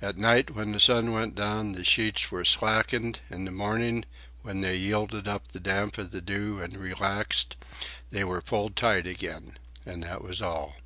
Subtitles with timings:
[0.00, 4.04] At night when the sun went down, the sheets were slackened; in the morning,
[4.42, 7.56] when they yielded up the damp of the dew and relaxed,
[8.10, 10.76] they were pulled tight again—and that was all.